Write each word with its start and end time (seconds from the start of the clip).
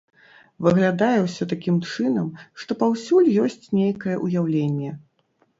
Выглядае 0.67 1.17
ўсё 1.25 1.47
такім 1.51 1.77
чынам, 1.91 2.27
што 2.63 2.79
паўсюль 2.81 3.29
ёсць 3.45 3.65
нейкае 3.81 4.17
ўяўленне. 4.25 4.91